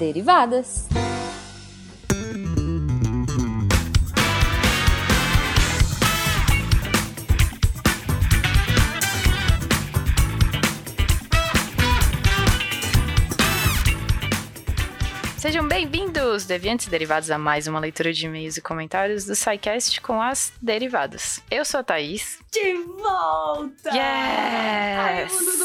[0.00, 0.88] Derivadas.
[15.36, 20.00] Sejam bem-vindos, deviantes e derivados, a mais uma leitura de e-mails e comentários do SciCast
[20.00, 21.42] com as derivadas.
[21.50, 22.38] Eu sou a Thaís.
[22.50, 22.72] De
[23.02, 23.90] volta!
[23.90, 24.98] Yes!
[24.98, 25.59] Ai, mundo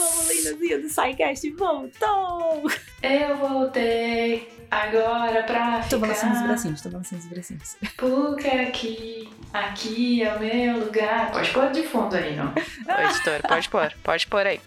[0.50, 2.72] Homolinozinho do SciCast voltou!
[3.02, 7.78] Eu voltei agora pra Tô balançando os ficar, bracinhos, tô balançando os bracinhos.
[7.98, 11.32] porque aqui, aqui é o meu lugar.
[11.32, 12.48] Pode pôr de fundo aí, não?
[12.52, 14.62] Ô, editor, pode pôr, pode pôr aí.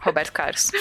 [0.00, 0.70] Roberto Carlos.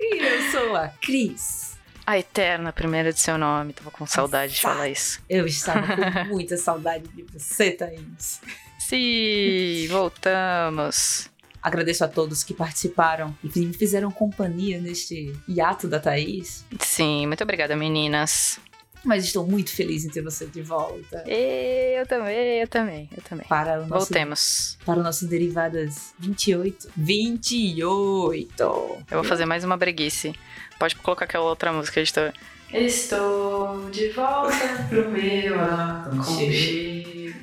[0.00, 1.76] E eu sou a Cris.
[2.06, 5.20] A eterna primeira de seu nome, tava com saudade de falar isso.
[5.28, 8.40] Eu estava com muita saudade de você, Thaís.
[8.78, 11.28] Sim, voltamos.
[11.66, 16.64] Agradeço a todos que participaram e me fizeram companhia neste hiato da Thaís.
[16.78, 18.60] Sim, muito obrigada, meninas.
[19.04, 21.24] Mas estou muito feliz em ter você de volta.
[21.26, 23.48] Eu também, eu também, eu também.
[23.48, 24.78] Para o nosso, Voltemos.
[24.86, 26.88] para o nosso Derivadas 28.
[26.96, 28.62] 28!
[28.62, 30.36] Eu vou fazer mais uma breguice.
[30.78, 32.32] Pode colocar aquela outra música, editor.
[32.72, 37.34] Estou de volta pro meu aconchego.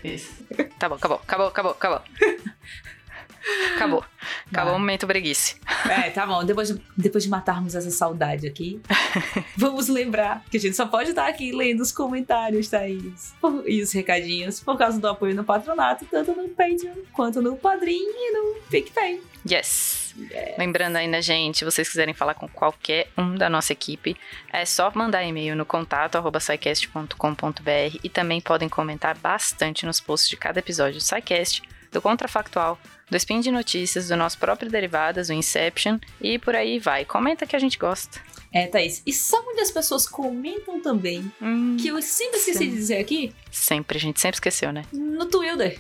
[0.79, 2.01] Tá bom, acabou, acabou, acabou, acabou.
[3.75, 4.05] Acabou.
[4.53, 5.55] Acabou o momento breguice.
[5.89, 6.43] É, tá bom.
[6.43, 8.79] Depois de, depois de matarmos essa saudade aqui,
[9.57, 13.33] vamos lembrar que a gente só pode estar aqui lendo os comentários, Thaís.
[13.65, 17.99] E os recadinhos por causa do apoio no patronato, tanto no Patreon quanto no Padrim
[17.99, 19.21] e no PicPay.
[19.49, 20.15] Yes.
[20.57, 24.15] Lembrando ainda, gente, se vocês quiserem falar com qualquer um da nossa equipe,
[24.51, 26.17] é só mandar e-mail no contato
[28.03, 31.63] e também podem comentar bastante nos posts de cada episódio do SciCast,
[31.94, 32.77] do Contrafactual,
[33.09, 37.06] do Spin de Notícias, do nosso próprio Derivadas, o Inception e por aí vai.
[37.06, 38.19] Comenta que a gente gosta.
[38.51, 39.01] É, Thaís.
[39.03, 41.31] E sabe onde as pessoas comentam também?
[41.41, 42.69] Hum, Que eu sempre esqueci Sim.
[42.69, 43.34] de dizer aqui?
[43.50, 44.84] sempre, a gente sempre esqueceu, né?
[44.91, 45.79] No Twitter.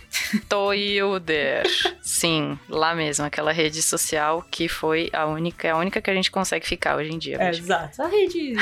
[0.49, 1.63] Toilder.
[2.01, 6.31] Sim, lá mesmo, aquela rede social que foi a única, a única que a gente
[6.31, 7.37] consegue ficar hoje em dia.
[7.39, 8.01] É, exato.
[8.01, 8.53] A rede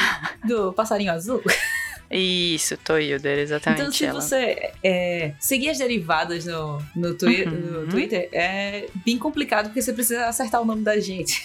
[0.46, 1.42] do passarinho azul.
[2.12, 3.82] Isso, Toilder, exatamente.
[3.82, 4.20] Então, se ela.
[4.22, 7.82] você é, seguir as derivadas no, no, twi- Uhum.
[7.84, 11.44] no Twitter, é bem complicado porque você precisa acertar o nome da gente.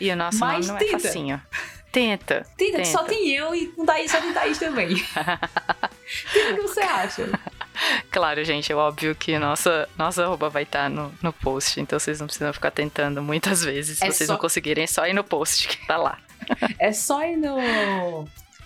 [0.00, 0.96] E o nosso Mas nome não tenta.
[0.96, 1.42] é facinho.
[1.92, 2.46] Tenta.
[2.56, 3.10] Tenta, que só Tenta.
[3.14, 4.94] tem eu e com Thaís só tem Thaís também.
[6.32, 7.28] Tenta o que você acha.
[8.10, 12.20] Claro, gente, é óbvio que nossa, nossa arroba vai estar no, no post, então vocês
[12.20, 13.98] não precisam ficar tentando muitas vezes.
[13.98, 16.18] Se É vocês só- não conseguirem, é só ir no post que tá lá.
[16.78, 17.58] É só ir no,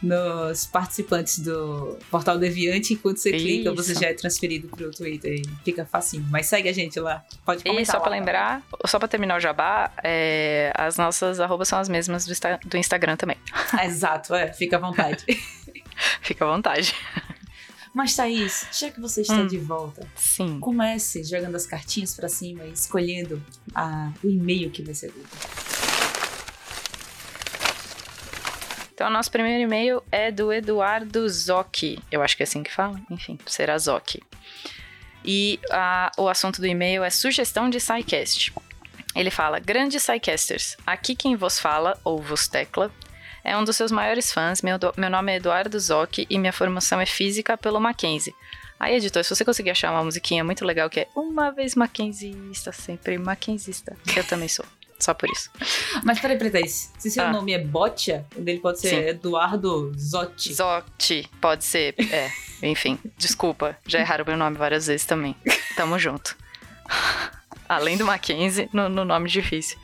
[0.04, 3.76] nos participantes do Portal Deviante, enquanto você clica, Isso.
[3.82, 6.26] você já é transferido pro Twitter e fica facinho.
[6.30, 7.24] Mas segue a gente lá.
[7.44, 8.08] Pode comentar E só lá.
[8.10, 12.60] lembrar, só pra terminar o jabá, é, as nossas arrobas são as mesmas do, Insta-
[12.64, 13.36] do Instagram também.
[13.84, 14.52] Exato, é.
[14.52, 15.24] Fica à vontade.
[16.20, 16.94] Fica à vontade.
[17.94, 19.46] Mas, Thaís, já que você está Hum.
[19.46, 20.58] de volta, Sim.
[20.58, 23.40] comece jogando as cartinhas pra cima e escolhendo
[23.72, 25.28] a- o e-mail que vai ser lido.
[29.04, 31.98] Então, nosso primeiro e-mail é do Eduardo Zocchi.
[32.10, 32.98] Eu acho que é assim que fala.
[33.10, 34.22] Enfim, será Zocchi.
[35.22, 38.54] E a- o assunto do e-mail é sugestão de SciCast.
[39.14, 42.90] Ele fala: Grandes SciCasters, aqui quem vos fala, ou vos tecla,
[43.44, 44.62] é um dos seus maiores fãs.
[44.62, 48.34] Meu, meu nome é Eduardo Zocchi e minha formação é física pelo Mackenzie.
[48.80, 52.72] Aí, editor, se você conseguir achar uma musiquinha muito legal que é Uma vez Mackenzista,
[52.72, 53.94] sempre Mackenzista.
[54.16, 54.64] Eu também sou.
[55.04, 55.50] Só por isso.
[56.02, 56.66] Mas peraí, peraí.
[56.66, 57.30] Se seu Ah.
[57.30, 58.96] nome é Botia, o dele pode ser Sim.
[59.08, 60.54] Eduardo Zotti.
[60.54, 61.94] Zotti, pode ser.
[62.10, 62.30] É,
[62.66, 63.76] enfim, desculpa.
[63.86, 65.36] Já erraram meu nome várias vezes também.
[65.76, 66.34] Tamo junto.
[67.68, 69.76] Além do Mackenzie, no, no nome difícil.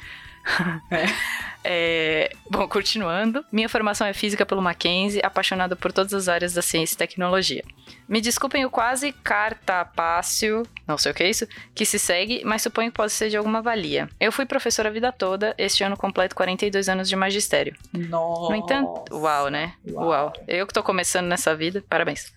[1.62, 3.44] É, bom, continuando.
[3.52, 7.62] Minha formação é física pelo Mackenzie, apaixonada por todas as áreas da ciência e tecnologia.
[8.08, 12.62] Me desculpem o quase cartapácio, não sei o que é isso, que se segue, mas
[12.62, 14.08] suponho que pode ser de alguma valia.
[14.18, 17.76] Eu fui professora a vida toda, este ano completo 42 anos de magistério.
[17.92, 18.50] Nossa.
[18.50, 19.74] No entanto, uau, né?
[19.86, 20.08] Uau.
[20.08, 20.32] Uau.
[20.48, 22.32] Eu que tô começando nessa vida, parabéns.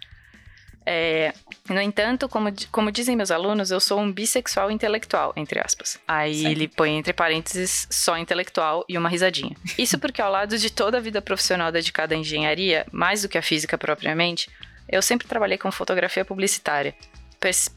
[0.86, 1.34] É,
[1.70, 6.00] no entanto, como, como dizem meus alunos, eu sou um bissexual intelectual, entre aspas.
[6.08, 9.56] Aí ele põe entre parênteses só intelectual e uma risadinha.
[9.78, 13.38] Isso porque ao lado de toda a vida profissional dedicada à engenharia, mais do que
[13.38, 14.50] à física propriamente,
[14.90, 16.94] eu sempre trabalhei com fotografia publicitária,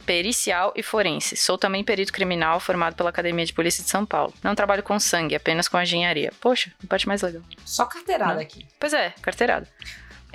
[0.05, 1.37] pericial e forense.
[1.37, 4.32] Sou também perito criminal formado pela Academia de Polícia de São Paulo.
[4.43, 6.32] Não trabalho com sangue, apenas com engenharia.
[6.41, 7.43] Poxa, a parte mais legal.
[7.64, 8.41] Só carteirada Não.
[8.41, 8.67] aqui.
[8.79, 9.69] Pois é, carteirada.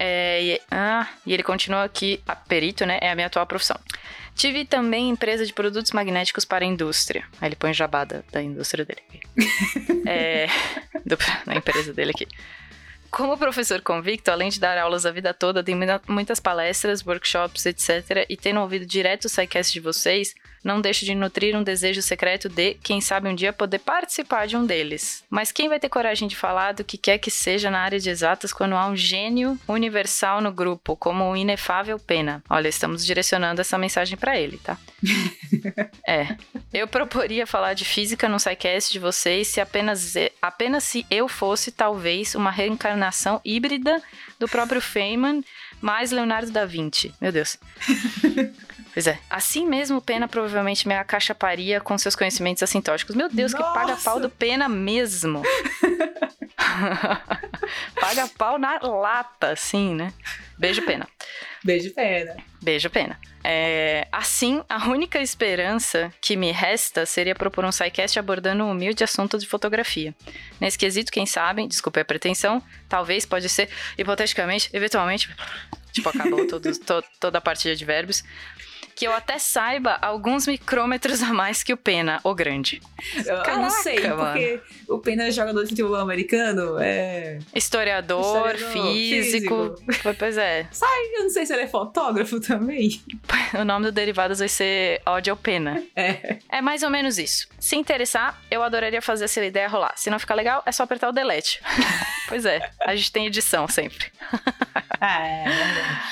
[0.03, 2.97] É, e, ah, e ele continua aqui, a perito, né?
[2.99, 3.79] É a minha atual profissão.
[4.35, 7.23] Tive também empresa de produtos magnéticos para a indústria.
[7.39, 9.21] Aí ele põe jabá da, da indústria dele aqui.
[10.09, 10.47] é,
[11.05, 12.27] do- da empresa dele aqui.
[13.11, 15.75] Como professor convicto, além de dar aulas a vida toda, tem
[16.07, 18.25] muitas palestras, workshops, etc.
[18.27, 20.33] E tendo ouvido direto o SciCast de vocês,
[20.63, 24.55] não deixo de nutrir um desejo secreto de, quem sabe um dia, poder participar de
[24.55, 25.23] um deles.
[25.29, 28.09] Mas quem vai ter coragem de falar do que quer que seja na área de
[28.09, 32.43] exatas quando há um gênio universal no grupo, como o inefável Pena?
[32.49, 34.77] Olha, estamos direcionando essa mensagem para ele, tá?
[36.07, 36.35] é.
[36.73, 41.71] Eu proporia falar de física no SciCast de vocês se apenas, apenas se eu fosse,
[41.71, 44.01] talvez, uma reencarnação híbrida
[44.39, 45.43] do próprio Feynman
[45.81, 47.13] mais Leonardo da Vinci.
[47.19, 47.57] Meu Deus.
[48.93, 49.19] Pois é.
[49.29, 53.15] Assim mesmo, Pena provavelmente me acachaparia com seus conhecimentos assintóticos.
[53.15, 53.65] Meu Deus, Nossa.
[53.65, 55.43] que paga pau do Pena mesmo.
[57.99, 60.13] paga pau na lata, assim, né?
[60.57, 61.07] Beijo, Pena.
[61.63, 62.37] Beijo, Pena.
[62.61, 63.19] Beijo, Pena.
[63.43, 69.03] É, assim, a única esperança que me resta seria propor um sidecast abordando um humilde
[69.03, 70.13] assunto de fotografia.
[70.59, 75.29] Nesse quesito, quem sabe, desculpe a pretensão, talvez, pode ser, hipoteticamente, eventualmente,
[75.91, 78.23] tipo, acabou todo, to, toda a partida de verbos,
[79.01, 82.79] que eu até saiba alguns micrômetros a mais que o Pena, o grande.
[83.17, 84.17] Eu, Caraca, eu não sei, mano.
[84.17, 87.39] porque o Pena é jogador de futebol americano, é...
[87.55, 89.75] Historiador, Historiador físico.
[89.87, 90.15] físico.
[90.19, 90.67] Pois é.
[90.71, 93.01] Sai, eu não sei se ele é fotógrafo também.
[93.59, 95.83] O nome do Derivadas vai ser Ódio Pena.
[95.93, 96.37] É.
[96.49, 97.49] É mais ou menos isso.
[97.59, 99.91] Se interessar, eu adoraria fazer essa ideia rolar.
[99.97, 101.59] Se não ficar legal, é só apertar o delete.
[102.29, 104.05] pois é, a gente tem edição sempre.
[105.01, 105.45] ah, é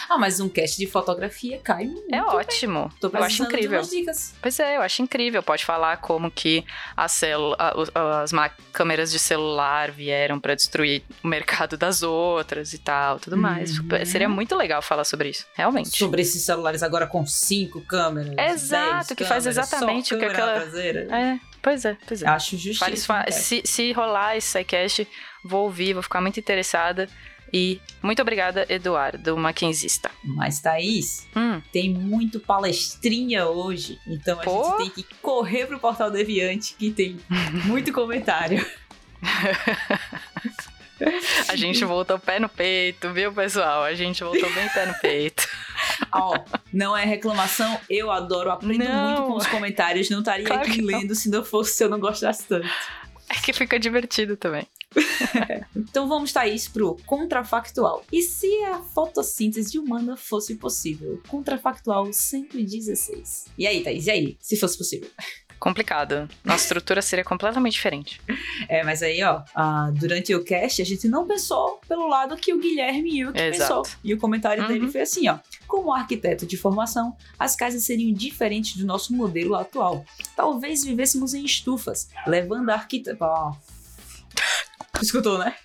[0.09, 2.78] Ah, mas um cast de fotografia cai muito É ótimo.
[2.78, 2.78] Bem.
[2.99, 3.81] Tô eu acho incrível.
[3.81, 4.33] dicas.
[4.41, 5.43] Pois é, eu acho incrível.
[5.43, 6.63] Pode falar como que
[6.95, 8.31] a celu as
[8.71, 13.77] câmeras de celular vieram para destruir o mercado das outras e tal, tudo mais.
[13.79, 14.05] Uhum.
[14.05, 15.97] Seria muito legal falar sobre isso, realmente.
[15.97, 18.35] Sobre esses celulares agora com cinco câmeras.
[18.37, 20.61] Exato, que faz exatamente o que aquela.
[20.61, 21.07] Traseira.
[21.13, 22.27] É, pois é, pois é.
[22.27, 22.85] Acho justo.
[23.31, 25.07] Se, se rolar esse sidecast,
[25.43, 27.09] vou ouvir, vou ficar muito interessada.
[27.51, 30.11] E muito obrigada, Eduardo, maquinzista.
[30.23, 31.61] Mas, Thaís, hum.
[31.71, 33.99] tem muito palestrinha hoje.
[34.07, 34.75] Então Pô?
[34.75, 37.19] a gente tem que correr pro Portal Deviante, que tem
[37.65, 38.65] muito comentário.
[41.47, 43.83] A gente voltou pé no peito, viu, pessoal?
[43.83, 45.47] A gente voltou bem pé no peito.
[46.11, 46.37] Ó,
[46.73, 49.05] não é reclamação, eu adoro, aprendo não.
[49.05, 50.09] muito com os comentários.
[50.09, 51.15] Não estaria claro aqui lendo não.
[51.15, 52.67] se não fosse se eu não gostasse tanto.
[53.29, 54.67] É que fica divertido também.
[55.75, 58.03] Então vamos, Thaís, pro contrafactual.
[58.11, 61.21] E se a fotossíntese humana fosse possível?
[61.27, 63.45] Contrafactual 116.
[63.57, 64.37] E aí, Thaís, e aí?
[64.39, 65.09] Se fosse possível?
[65.59, 66.27] complicado.
[66.43, 68.21] Nossa estrutura seria completamente diferente.
[68.67, 72.53] É, mas aí, ó, uh, durante o cast, a gente não pensou pelo lado que
[72.53, 73.83] o Guilherme e eu que Exato.
[73.83, 73.99] pensou.
[74.03, 74.69] E o comentário uhum.
[74.69, 75.37] dele foi assim, ó.
[75.67, 80.05] Como arquiteto de formação, as casas seriam diferentes do nosso modelo atual.
[80.35, 83.29] Talvez vivêssemos em estufas, levando a arquitetura...
[83.29, 83.68] Oh.
[85.03, 85.55] Escutou, né?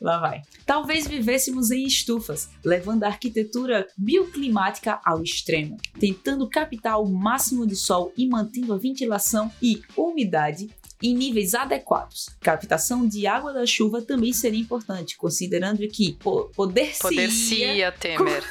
[0.00, 0.42] Lá vai.
[0.66, 7.74] Talvez vivêssemos em estufas, levando a arquitetura bioclimática ao extremo, tentando captar o máximo de
[7.74, 10.68] sol e mantendo a ventilação e umidade
[11.02, 12.28] em níveis adequados.
[12.40, 16.18] Captação de água da chuva também seria importante, considerando que
[16.54, 18.44] poder-se poder-se-ia Temer.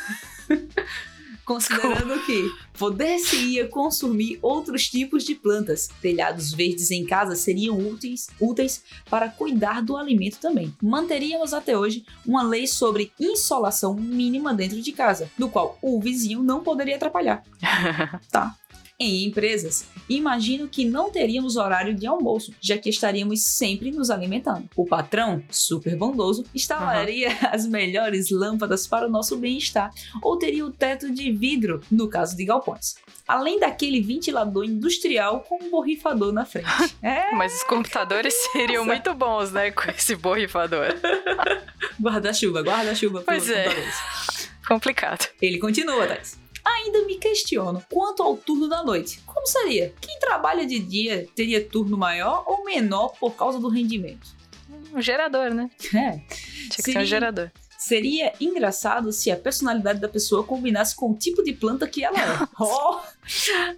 [1.45, 5.89] considerando que poder-se-ia consumir outros tipos de plantas.
[6.01, 10.73] Telhados verdes em casa seriam úteis, úteis para cuidar do alimento também.
[10.81, 16.41] Manteríamos até hoje uma lei sobre insolação mínima dentro de casa, do qual o vizinho
[16.41, 17.43] não poderia atrapalhar.
[18.31, 18.55] tá?
[18.99, 24.69] Em empresas, imagino que não teríamos horário de almoço, já que estaríamos sempre nos alimentando.
[24.75, 27.35] O patrão, super bondoso, instalaria uhum.
[27.51, 32.37] as melhores lâmpadas para o nosso bem-estar, ou teria o teto de vidro, no caso
[32.37, 32.95] de galpões.
[33.27, 36.63] Além daquele ventilador industrial com um borrifador na frente.
[37.01, 40.87] É, Mas os computadores seriam muito bons, né, com esse borrifador.
[42.01, 43.23] guarda-chuva, guarda-chuva.
[43.25, 43.65] Pois é.
[44.65, 45.27] Complicado.
[45.41, 46.42] Ele continua, Thais.
[46.65, 49.21] Ainda me questiono quanto ao turno da noite.
[49.25, 49.93] Como seria?
[49.99, 54.35] Quem trabalha de dia teria turno maior ou menor por causa do rendimento?
[54.93, 55.69] Um gerador, né?
[55.93, 56.11] É.
[56.11, 56.21] Tinha
[56.69, 57.51] que seria, ser um gerador.
[57.77, 62.17] Seria engraçado se a personalidade da pessoa combinasse com o tipo de planta que ela
[62.17, 62.47] é.
[62.57, 63.01] oh,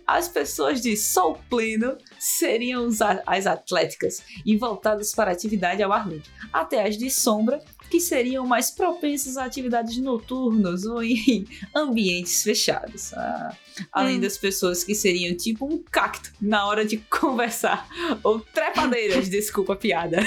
[0.06, 2.88] as pessoas de sol pleno seriam
[3.26, 6.30] as atléticas e voltadas para atividade ao ar livre.
[6.54, 7.60] Até as de sombra
[7.96, 13.14] que seriam mais propensas a atividades noturnas ou em ambientes fechados.
[13.14, 13.56] Ah,
[13.90, 14.22] além hum.
[14.22, 17.88] das pessoas que seriam tipo um cacto na hora de conversar.
[18.22, 20.18] Ou trepadeiras, desculpa a piada.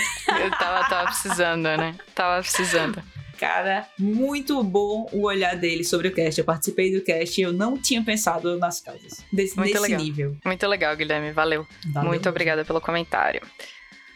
[0.41, 1.95] Eu tava, tava precisando, né?
[2.15, 3.03] Tava precisando.
[3.39, 6.41] Cara, muito bom o olhar dele sobre o cast.
[6.41, 9.25] Eu participei do cast e eu não tinha pensado nas casas.
[9.31, 10.01] Desse, muito nesse legal.
[10.01, 10.37] nível.
[10.43, 11.33] Muito legal, Guilherme.
[11.33, 11.67] Valeu.
[11.93, 13.43] Valeu muito obrigada pelo comentário.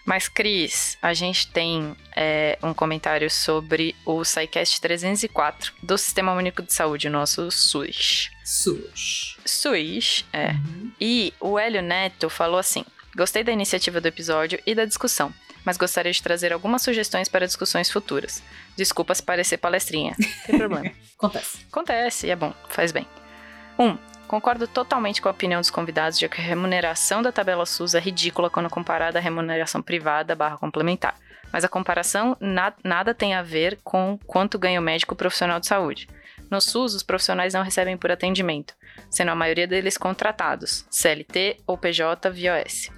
[0.04, 6.62] Mas, Cris, a gente tem é, um comentário sobre o SciCast 304 do Sistema Único
[6.62, 8.30] de Saúde, nosso SUS.
[8.44, 9.36] SUS.
[9.44, 10.50] SUS, é.
[10.50, 10.92] Uhum.
[11.00, 15.32] E o Hélio Neto falou assim: Gostei da iniciativa do episódio e da discussão,
[15.64, 18.42] mas gostaria de trazer algumas sugestões para discussões futuras.
[18.76, 20.16] Desculpa se parecer palestrinha.
[20.46, 20.90] Tem problema.
[21.16, 21.58] Acontece.
[21.70, 23.06] Acontece, e é bom, faz bem.
[23.78, 23.84] 1.
[23.84, 23.98] Um,
[24.32, 28.00] concordo totalmente com a opinião dos convidados de que a remuneração da tabela SUS é
[28.00, 31.14] ridícula quando comparada à remuneração privada barra complementar.
[31.52, 35.66] Mas a comparação na nada tem a ver com quanto ganha o médico profissional de
[35.66, 36.08] saúde.
[36.50, 38.74] No SUS, os profissionais não recebem por atendimento,
[39.10, 42.90] sendo a maioria deles contratados, CLT ou PJ via OS,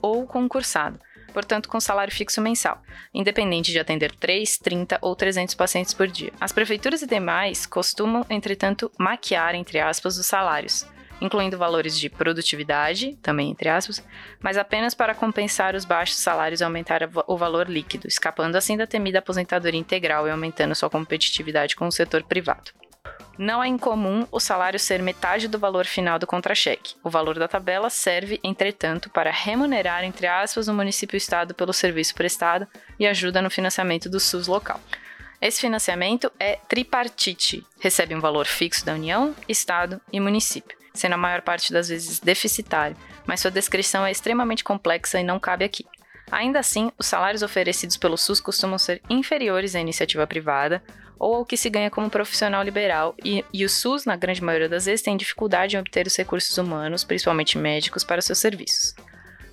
[0.00, 1.00] ou concursado,
[1.36, 2.80] portanto com salário fixo mensal,
[3.12, 6.32] independente de atender 3, 30 ou 300 pacientes por dia.
[6.40, 10.86] As prefeituras e demais costumam, entretanto, maquiar, entre aspas, os salários,
[11.20, 14.02] incluindo valores de produtividade, também entre aspas,
[14.40, 18.86] mas apenas para compensar os baixos salários e aumentar o valor líquido, escapando assim da
[18.86, 22.70] temida aposentadoria integral e aumentando sua competitividade com o setor privado.
[23.38, 26.94] Não é incomum o salário ser metade do valor final do contra-cheque.
[27.02, 31.54] O valor da tabela serve, entretanto, para remunerar, entre aspas, o município e o Estado
[31.54, 32.66] pelo serviço prestado
[32.98, 34.80] e ajuda no financiamento do SUS local.
[35.40, 41.18] Esse financiamento é tripartite, recebe um valor fixo da União, Estado e município, sendo a
[41.18, 45.84] maior parte das vezes deficitário, mas sua descrição é extremamente complexa e não cabe aqui.
[46.30, 50.82] Ainda assim, os salários oferecidos pelo SUS costumam ser inferiores à iniciativa privada,
[51.18, 54.68] ou ao que se ganha como profissional liberal, e, e, o SUS, na grande maioria
[54.68, 58.94] das vezes, tem dificuldade em obter os recursos humanos, principalmente médicos, para seus serviços.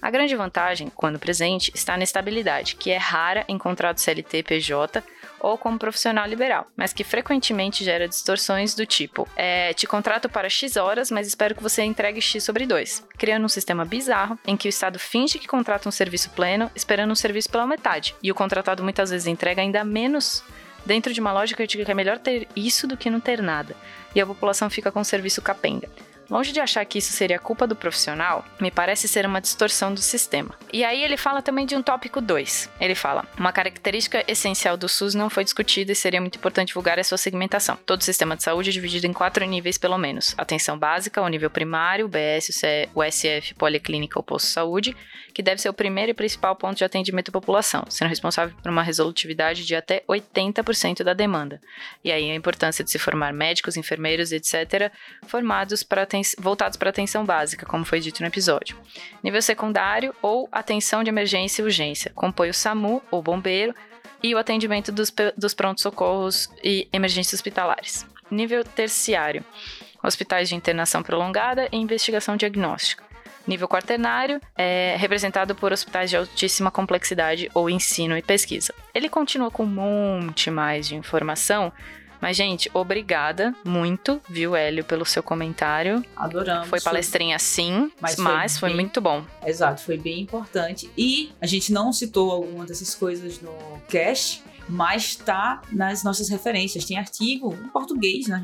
[0.02, 5.02] A grande vantagem, quando presente, está na estabilidade, que é rara em contrato CLT PJ
[5.44, 10.50] ou como profissional liberal, mas que frequentemente gera distorções do tipo: é, te contrato para
[10.50, 14.56] X horas, mas espero que você entregue X sobre 2, criando um sistema bizarro em
[14.56, 18.32] que o Estado finge que contrata um serviço pleno, esperando um serviço pela metade, e
[18.32, 20.44] o contratado muitas vezes entrega ainda menos
[20.86, 23.76] dentro de uma lógica de que é melhor ter isso do que não ter nada,
[24.16, 25.90] e a população fica com o serviço capenga.
[26.34, 30.00] Longe de achar que isso seria culpa do profissional, me parece ser uma distorção do
[30.00, 30.58] sistema.
[30.74, 32.72] E aí ele fala também de um tópico 2.
[32.82, 36.98] Ele fala: uma característica essencial do SUS não foi discutida e seria muito importante divulgar
[36.98, 37.78] a sua segmentação.
[37.86, 41.52] Todo sistema de saúde é dividido em quatro níveis, pelo menos: atenção básica, o nível
[41.52, 42.64] primário, o BS,
[42.96, 44.98] o SF, policlínica ou posto-saúde,
[45.36, 48.72] que deve ser o primeiro e principal ponto de atendimento à população, sendo responsável por
[48.72, 51.62] uma resolutividade de até 80% da demanda.
[52.04, 54.92] E aí a importância de se formar médicos, enfermeiros, etc.,
[55.28, 56.08] formados para
[56.40, 58.78] voltados para atenção básica, como foi dito no episódio.
[59.24, 63.74] Nível secundário ou atenção de emergência e urgência, compõe o SAMU ou bombeiro
[64.22, 68.06] e o atendimento dos, dos prontos-socorros e emergências hospitalares.
[68.32, 69.44] Nível terciário,
[70.02, 73.04] hospitais de internação prolongada e investigação diagnóstica.
[73.46, 78.74] Nível quaternário é representado por hospitais de altíssima complexidade ou ensino e pesquisa.
[78.94, 81.72] Ele continua com um monte mais de informação,
[82.24, 86.02] mas, gente, obrigada muito, viu, Hélio, pelo seu comentário.
[86.16, 86.70] Adoramos.
[86.70, 88.78] Foi palestrinha sim, mas, mas foi, bem...
[88.78, 89.26] muito bom.
[89.46, 90.90] Exato, foi bem importante.
[90.98, 93.52] E a gente não citou alguma dessas coisas no
[93.90, 96.86] cast, mas está nas nossas referências.
[96.86, 98.42] Tem artigo em português né,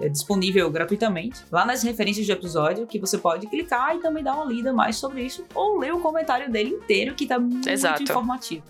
[0.00, 4.34] é disponível gratuitamente lá nas referências do episódio que você pode clicar e também dar
[4.34, 8.02] uma lida mais sobre isso ou ler o comentário dele inteiro que está muito Exato.
[8.02, 8.64] informativo.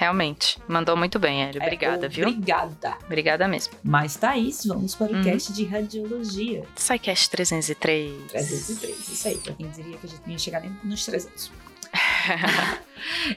[0.00, 0.58] Realmente.
[0.66, 1.60] Mandou muito bem, Hélio.
[1.60, 2.26] Obrigada, é, viu?
[2.26, 2.96] Obrigada.
[3.04, 3.74] Obrigada mesmo.
[3.84, 5.22] Mas, Thaís, vamos para o uhum.
[5.22, 6.64] cast de radiologia.
[6.74, 8.30] SciCast 303.
[8.30, 9.36] 303, isso aí.
[9.36, 11.52] Pra quem diria que a gente ia chegar nos 300.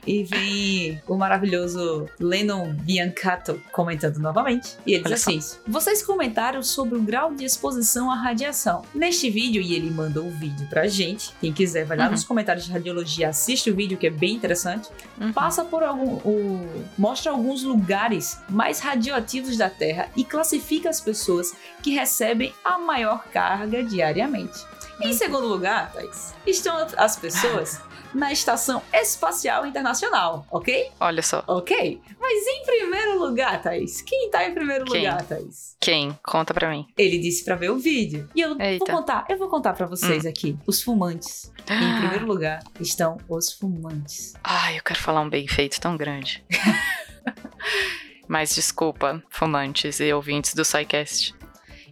[0.05, 4.77] e vem o maravilhoso Lennon Biancato comentando novamente.
[4.85, 8.83] E ele diz assim: Vocês comentaram sobre o grau de exposição à radiação.
[8.93, 11.33] Neste vídeo, e ele mandou o um vídeo pra gente.
[11.39, 12.11] Quem quiser, vai lá uhum.
[12.11, 14.89] nos comentários de radiologia, assiste o vídeo que é bem interessante.
[15.19, 15.33] Uhum.
[15.33, 16.15] Passa por algum.
[16.17, 22.77] O, mostra alguns lugares mais radioativos da Terra e classifica as pessoas que recebem a
[22.77, 24.59] maior carga diariamente.
[25.01, 25.13] Em uhum.
[25.13, 27.81] segundo lugar, Thaís, estão as pessoas
[28.13, 30.91] na Estação Espacial Internacional, ok?
[30.99, 31.43] Olha só.
[31.47, 32.01] Ok?
[32.19, 35.01] Mas em primeiro lugar, Thaís, quem tá em primeiro quem?
[35.01, 35.75] lugar, Thaís?
[35.79, 36.17] Quem?
[36.23, 36.85] Conta pra mim.
[36.97, 38.29] Ele disse pra ver o vídeo.
[38.35, 38.85] E eu Eita.
[38.85, 40.29] vou contar, eu vou contar pra vocês hum.
[40.29, 40.57] aqui.
[40.65, 41.51] Os fumantes.
[41.69, 44.33] Em primeiro lugar estão os fumantes.
[44.43, 46.43] Ai, eu quero falar um bem feito tão grande.
[48.27, 51.35] Mas desculpa, fumantes e ouvintes do SciCast.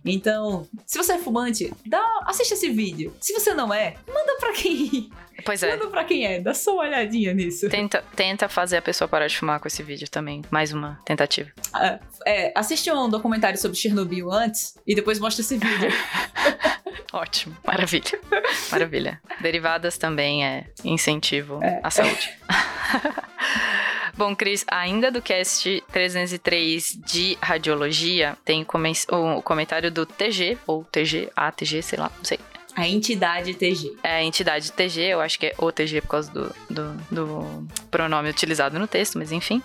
[0.03, 3.13] Então, se você é fumante, dá, assiste esse vídeo.
[3.19, 5.11] Se você não é, manda pra quem
[5.43, 5.75] Pois é.
[5.75, 7.69] Manda pra quem é, dá só uma olhadinha nisso.
[7.69, 10.41] Tenta, tenta fazer a pessoa parar de fumar com esse vídeo também.
[10.51, 11.49] Mais uma tentativa.
[11.73, 15.91] Ah, é, assiste um documentário sobre Chernobyl antes e depois mostra esse vídeo.
[17.13, 18.19] Ótimo, maravilha.
[18.71, 19.21] Maravilha.
[19.41, 21.79] Derivadas também é incentivo é.
[21.83, 22.37] à saúde.
[24.21, 28.63] Bom, Cris, ainda do cast 303 de radiologia, tem
[29.09, 32.39] o comentário do TG, ou TG, ATG, sei lá, não sei.
[32.75, 33.97] A entidade TG.
[34.03, 37.67] É a entidade TG, eu acho que é o TG por causa do, do, do
[37.89, 39.59] pronome utilizado no texto, mas enfim.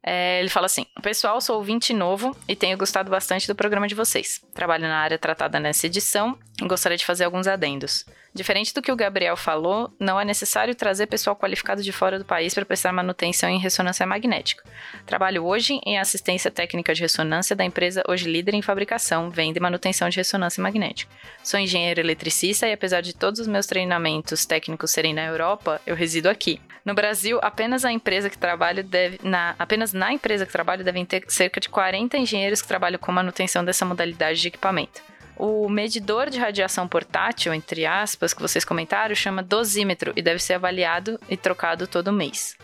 [0.00, 3.96] É, ele fala assim: Pessoal, sou ouvinte novo e tenho gostado bastante do programa de
[3.96, 4.40] vocês.
[4.54, 8.04] Trabalho na área tratada nessa edição gostaria de fazer alguns adendos.
[8.34, 12.24] Diferente do que o Gabriel falou, não é necessário trazer pessoal qualificado de fora do
[12.24, 14.64] país para prestar manutenção em ressonância magnética.
[15.06, 19.62] Trabalho hoje em assistência técnica de ressonância da empresa hoje líder em fabricação, venda e
[19.62, 21.10] manutenção de ressonância magnética.
[21.42, 25.94] Sou engenheiro eletricista e apesar de todos os meus treinamentos técnicos serem na Europa, eu
[25.94, 26.60] resido aqui.
[26.84, 31.04] No Brasil, apenas a empresa que trabalho deve na apenas na empresa que trabalho devem
[31.04, 35.07] ter cerca de 40 engenheiros que trabalham com manutenção dessa modalidade de equipamento.
[35.38, 40.54] O medidor de radiação portátil, entre aspas, que vocês comentaram, chama dosímetro e deve ser
[40.54, 42.56] avaliado e trocado todo mês.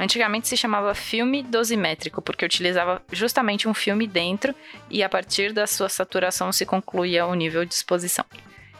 [0.00, 4.54] Antigamente se chamava filme dosimétrico, porque utilizava justamente um filme dentro
[4.88, 8.24] e a partir da sua saturação se concluía o nível de exposição.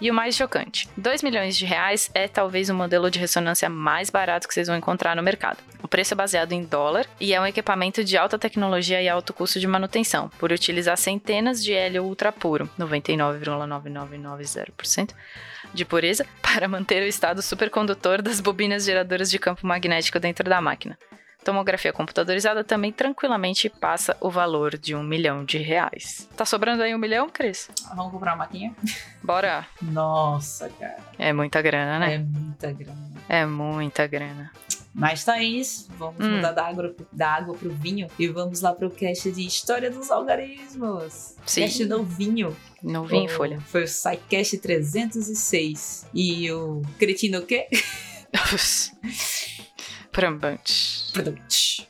[0.02, 4.10] E o mais chocante: 2 milhões de reais é talvez o modelo de ressonância mais
[4.10, 5.58] barato que vocês vão encontrar no mercado.
[5.80, 9.32] O preço é baseado em dólar e é um equipamento de alta tecnologia e alto
[9.32, 15.14] custo de manutenção, por utilizar centenas de hélio ultra puro, 99,9990%
[15.72, 20.60] de pureza, para manter o estado supercondutor das bobinas geradoras de campo magnético dentro da
[20.60, 20.98] máquina.
[21.44, 26.28] Tomografia computadorizada também tranquilamente passa o valor de um milhão de reais.
[26.36, 27.68] Tá sobrando aí um milhão, Cris?
[27.94, 28.74] Vamos comprar uma maquinha?
[29.22, 29.66] Bora!
[29.80, 30.98] Nossa, cara.
[31.18, 32.14] É muita grana, né?
[32.14, 33.12] É muita grana.
[33.28, 34.52] É muita grana.
[34.94, 36.36] Mas Thaís, vamos hum.
[36.36, 40.10] mudar da água, da água pro vinho e vamos lá pro cast de História dos
[40.10, 41.34] Algarismos.
[41.46, 41.62] Sim.
[41.62, 42.56] Cast novinho.
[42.82, 43.60] Novinho, o, Folha.
[43.60, 46.06] Foi o SciCast 306.
[46.12, 47.68] E o cretino o quê?
[50.12, 51.10] Prambante.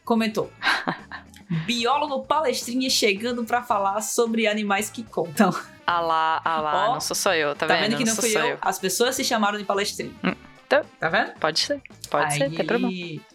[0.04, 0.50] Comentou.
[1.66, 5.54] Biólogo palestrinha chegando para falar sobre animais que contam.
[5.86, 7.82] Ah lá, ah lá, oh, não sou só eu, tá, tá vendo?
[7.82, 8.46] vendo que não, não fui eu?
[8.46, 8.58] eu?
[8.62, 10.14] As pessoas se chamaram de palestrinha.
[10.24, 10.34] Hum,
[10.68, 11.32] tá, tá vendo?
[11.38, 12.88] Pode ser, pode Aí, ser, tem problema.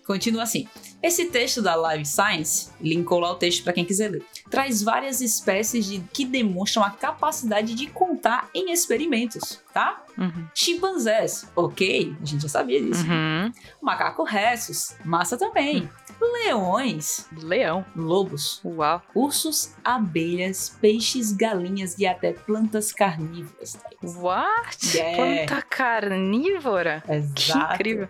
[0.08, 0.66] Continua assim.
[1.04, 5.20] Esse texto da Live Science, linkou lá o texto para quem quiser ler, traz várias
[5.20, 10.02] espécies de, que demonstram a capacidade de contar em experimentos, tá?
[10.18, 10.48] Uhum.
[10.56, 13.04] Chimpanzés, ok, a gente já sabia disso.
[13.04, 13.52] Uhum.
[13.82, 15.82] Macaco restos, massa também.
[15.82, 15.90] Uhum.
[16.20, 17.28] Leões.
[17.38, 17.86] Leão.
[17.96, 18.60] Lobos.
[18.64, 19.02] Uau.
[19.14, 23.78] Ursos, abelhas, peixes, galinhas e até plantas carnívoras.
[24.02, 24.98] What?
[24.98, 25.16] Yeah.
[25.46, 27.04] Planta carnívora?
[27.08, 27.68] Exato.
[27.68, 28.10] Que incrível.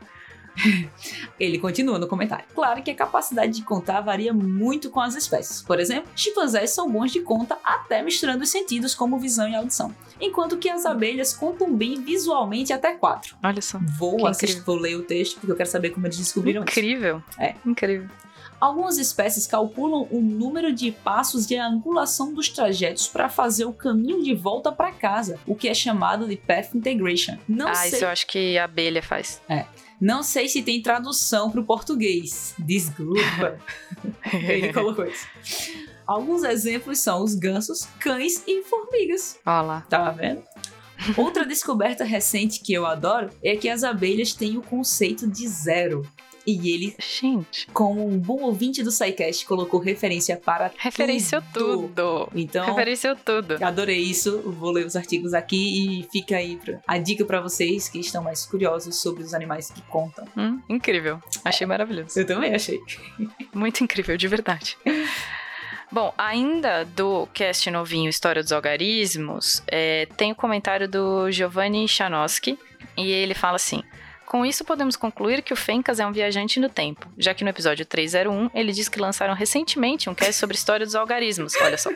[1.40, 2.46] Ele continua no comentário.
[2.54, 5.62] Claro que a capacidade de contar varia muito com as espécies.
[5.62, 9.94] Por exemplo, chimpanzés são bons de conta até misturando os sentidos como visão e audição.
[10.20, 13.36] Enquanto que as abelhas contam bem visualmente até quatro.
[13.44, 13.80] Olha só.
[13.98, 17.18] Vou assistir, vou ler o texto porque eu quero saber como eles descobriram incrível.
[17.18, 17.40] isso.
[17.40, 17.58] Incrível.
[17.64, 17.70] É.
[17.70, 18.10] Incrível.
[18.60, 24.24] Algumas espécies calculam o número de passos de angulação dos trajetos para fazer o caminho
[24.24, 27.38] de volta para casa, o que é chamado de path integration.
[27.48, 27.92] Não ah, sei...
[27.92, 29.42] isso eu acho que a abelha faz.
[29.48, 29.66] É.
[30.00, 32.54] Não sei se tem tradução para o português.
[32.58, 33.60] Desculpa.
[34.34, 35.28] Ele colocou isso.
[36.06, 39.40] Alguns exemplos são os gansos, cães e formigas.
[39.46, 39.82] Olha lá.
[39.90, 40.44] Tá vendo?
[41.16, 46.04] Outra descoberta recente que eu adoro é que as abelhas têm o conceito de zero.
[46.48, 51.90] E ele, gente, como um bom ouvinte do SciCast, colocou referência para Referenciou tudo.
[51.90, 52.30] tudo.
[52.34, 53.58] Então, referenciou tudo.
[53.62, 54.40] Adorei isso.
[54.44, 56.58] Vou ler os artigos aqui e fica aí
[56.88, 60.26] a dica para vocês que estão mais curiosos sobre os animais que contam.
[60.38, 61.22] Hum, incrível.
[61.44, 61.68] Achei é.
[61.68, 62.18] maravilhoso.
[62.18, 62.80] Eu também achei.
[63.54, 64.78] Muito incrível, de verdade.
[65.92, 71.88] Bom, ainda do cast novinho História dos Algarismos, é, tem o um comentário do Giovanni
[71.90, 72.58] Chanoski,
[72.98, 73.84] e ele fala assim:
[74.28, 77.50] com isso, podemos concluir que o Fencas é um viajante no tempo, já que no
[77.50, 81.54] episódio 301 ele diz que lançaram recentemente um cast sobre história dos algarismos.
[81.62, 81.90] Olha só.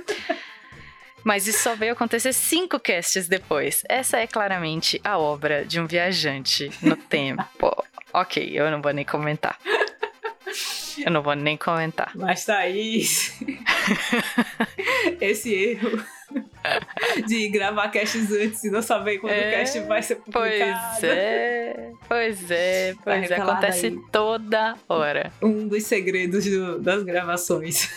[1.24, 3.84] Mas isso só veio acontecer cinco casts depois.
[3.88, 7.86] Essa é claramente a obra de um viajante no tempo.
[8.14, 9.60] ok, eu não vou nem comentar.
[10.98, 12.12] Eu não vou nem comentar.
[12.16, 13.40] Mas, Thaís,
[15.20, 16.04] esse erro
[17.28, 20.90] de gravar casts antes e não saber quando é, o cast vai ser publicado.
[21.00, 23.42] Pois é, pois é, pois tá é.
[23.42, 24.00] Acontece aí.
[24.12, 25.32] toda hora.
[25.42, 27.90] Um dos segredos do, das gravações.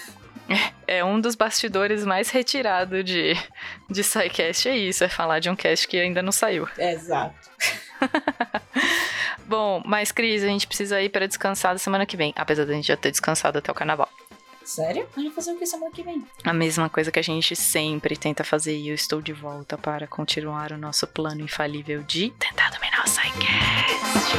[0.86, 3.34] É, é um dos bastidores mais retirados de,
[3.88, 6.68] de SciCast, é isso, é falar de um cast que ainda não saiu.
[6.78, 7.50] Exato.
[9.46, 12.72] Bom, mas Cris, a gente precisa ir para descansar da semana que vem, apesar da
[12.72, 14.08] gente já ter descansado até o carnaval.
[14.64, 15.06] Sério?
[15.14, 16.24] A gente vai fazer o que semana que vem?
[16.42, 20.06] A mesma coisa que a gente sempre tenta fazer e eu estou de volta para
[20.06, 24.34] continuar o nosso plano infalível de tentar dominar o Psycast.